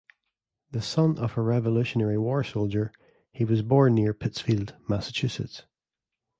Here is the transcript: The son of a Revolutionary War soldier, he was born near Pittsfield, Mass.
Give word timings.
The 0.71 0.81
son 0.81 1.19
of 1.19 1.37
a 1.37 1.43
Revolutionary 1.43 2.17
War 2.17 2.43
soldier, 2.43 2.91
he 3.31 3.45
was 3.45 3.61
born 3.61 3.93
near 3.93 4.15
Pittsfield, 4.15 4.75
Mass. 4.89 5.11